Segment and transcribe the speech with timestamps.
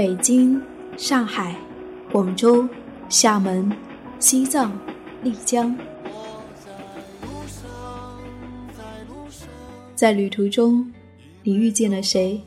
[0.00, 0.58] 北京、
[0.96, 1.54] 上海、
[2.10, 2.66] 广州、
[3.10, 3.70] 厦门、
[4.18, 4.72] 西藏、
[5.22, 5.76] 丽江，
[9.94, 10.90] 在旅途中，
[11.42, 12.40] 你遇见了谁？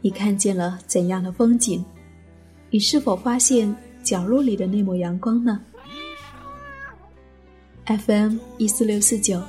[0.00, 1.84] 你看见了怎样的风景？
[2.70, 5.60] 你是否发现角落里的那抹阳光呢
[7.84, 9.42] ？FM 一四六四九，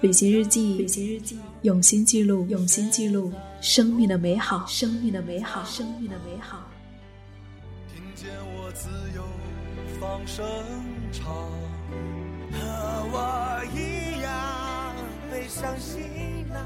[0.00, 6.64] 旅行日记，旅行日记，用心记录，用心记录生命的美好，生命的美好，生命的美好。
[7.92, 9.22] 听见我自由
[9.98, 10.44] 放声
[11.12, 11.34] 唱，
[12.52, 12.58] 和
[13.12, 14.94] 我一样
[15.30, 16.02] 背上行
[16.48, 16.60] 囊，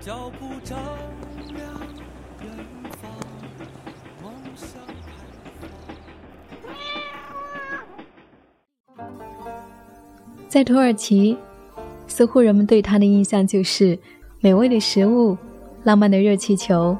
[0.00, 0.78] 脚步丈
[1.48, 1.58] 量
[2.42, 2.50] 远
[3.00, 3.10] 方，
[4.22, 4.68] 梦想
[5.06, 5.12] 开
[8.96, 8.98] 放。
[10.48, 11.36] 在土耳其，
[12.06, 13.98] 似乎人们对它的印象就是
[14.40, 15.36] 美味的食物、
[15.84, 16.96] 浪漫的热气球。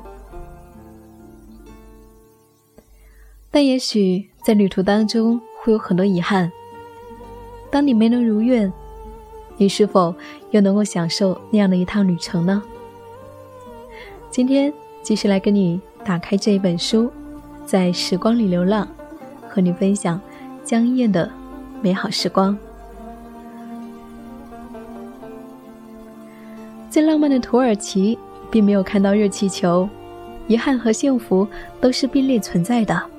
[3.54, 6.50] 但也许在旅途当中会有很多遗憾。
[7.70, 8.72] 当你没能如愿，
[9.56, 10.12] 你是否
[10.50, 12.60] 又能够享受那样的一趟旅程呢？
[14.28, 17.08] 今天继续来跟你打开这一本书，
[17.64, 18.88] 在时光里流浪，
[19.48, 20.20] 和你分享
[20.64, 21.30] 江燕的
[21.80, 22.58] 美好时光。
[26.90, 28.18] 在浪漫的土耳其，
[28.50, 29.88] 并没有看到热气球，
[30.48, 31.46] 遗憾和幸福
[31.80, 33.13] 都是并列存在的。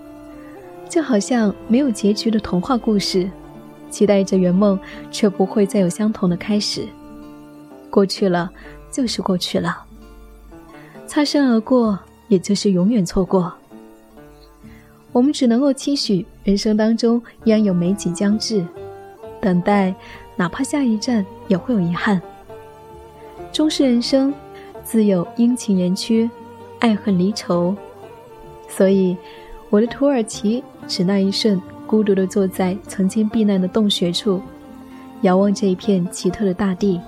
[0.89, 3.30] 就好像没有结局的童话故事，
[3.89, 4.80] 期待着圆梦，
[5.11, 6.88] 却不会再有相同的开始。
[7.89, 8.50] 过去了，
[8.91, 9.83] 就是过去了。
[11.08, 11.97] 擦身而过，
[12.28, 13.53] 也就是永远错过。
[15.11, 18.66] 我们只能够期许人生当中依然有美景将至，
[19.39, 19.94] 等待，
[20.36, 22.22] 哪怕下一站也会有遗憾。
[23.52, 24.33] 终是人生，
[24.83, 26.30] 自有阴晴圆缺，
[26.80, 27.73] 爱恨离愁。
[28.67, 29.16] 所以，
[29.76, 30.64] 我的土耳其。
[30.88, 34.41] 只那一瞬，孤独地坐在曾经避难的洞穴处，
[35.22, 37.02] 遥望这一片奇特的大地。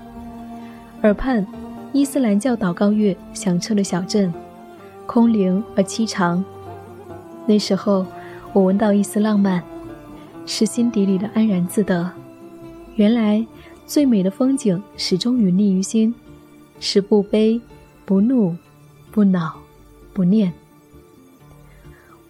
[1.03, 1.47] 耳畔，
[1.94, 4.33] 伊斯兰教祷告乐响彻了小镇，
[5.06, 6.44] 空灵而凄长。
[7.45, 8.06] 那时候，
[8.51, 9.63] 我闻到一丝浪漫，
[10.45, 12.11] 是心底里的安然自得。
[12.95, 13.45] 原来，
[13.85, 16.13] 最美的风景始终隐匿于心，
[16.81, 17.61] 是不悲、
[18.03, 18.53] 不怒、
[19.09, 19.53] 不恼、
[20.11, 20.51] 不念。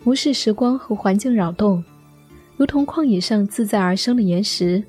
[0.08, 1.84] 无视时光和环境扰动，
[2.56, 4.82] 如同旷野上自在而生的岩石，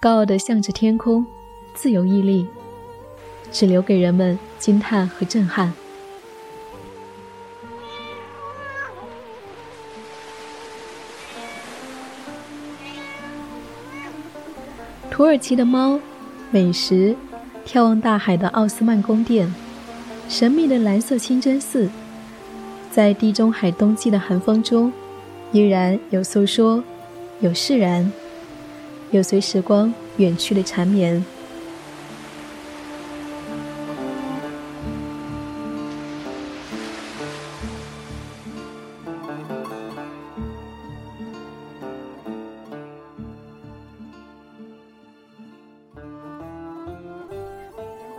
[0.00, 1.24] 高傲地向着天空，
[1.74, 2.44] 自由屹立，
[3.52, 5.72] 只留给人们惊叹和震撼。
[15.08, 16.00] 土耳其的猫，
[16.50, 17.14] 美食，
[17.64, 19.54] 眺望大海的奥斯曼宫殿，
[20.28, 21.88] 神秘的蓝色清真寺。
[22.92, 24.92] 在地中海冬季的寒风中，
[25.50, 26.84] 依然有诉说，
[27.40, 28.12] 有释然，
[29.10, 31.24] 有随时光远去的缠绵。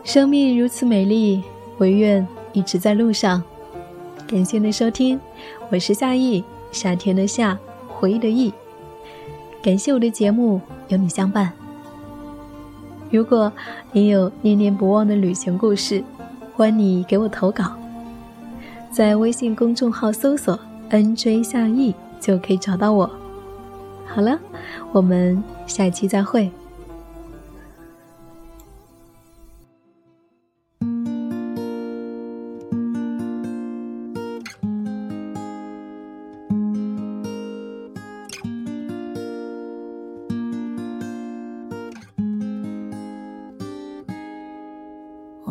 [0.03, 1.43] 生命如此美丽，
[1.77, 3.43] 唯愿一直在路上。
[4.33, 5.19] 感谢您的收听，
[5.69, 7.55] 我是夏意，夏天的夏，
[7.87, 8.51] 回忆的忆。
[9.61, 11.53] 感谢我的节目有你相伴。
[13.11, 13.53] 如果
[13.91, 16.03] 你有念念不忘的旅行故事，
[16.55, 17.73] 欢迎你给我投稿，
[18.89, 23.07] 在微信公众号搜索 “nj 夏意”就可以找到我。
[24.07, 24.39] 好了，
[24.91, 26.49] 我们下期再会。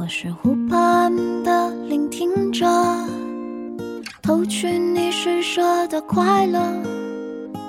[0.03, 2.67] 我是湖畔的聆听者，
[4.21, 6.61] 偷取你施舍的快乐，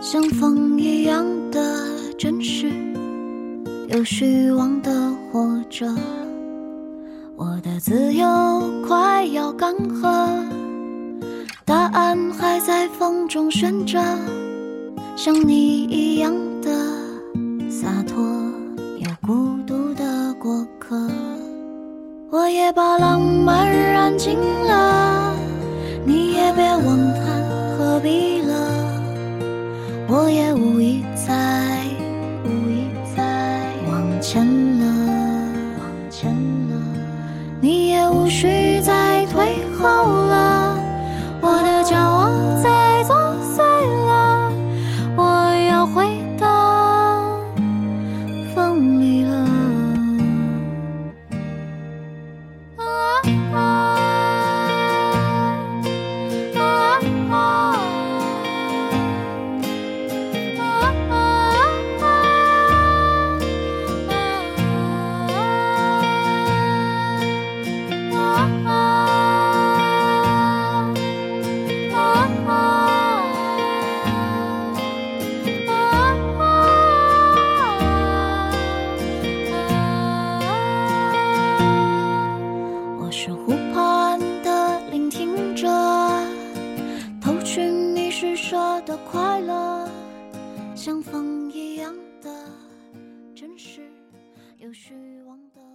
[0.02, 1.88] 像风一样的
[2.18, 2.72] 真实，
[3.90, 4.92] 有虚妄的
[5.32, 5.86] 活着。
[7.36, 8.26] 我的自由
[8.88, 9.72] 快要干
[10.02, 10.44] 涸，
[11.64, 14.04] 答案还在风中悬着，
[15.16, 16.72] 像你一样的
[22.64, 25.23] 也把浪漫燃尽了，
[88.54, 89.90] 说的快乐，
[90.76, 91.92] 像风一样
[92.22, 92.30] 的
[93.34, 93.82] 真实，
[94.60, 95.73] 有虚妄的。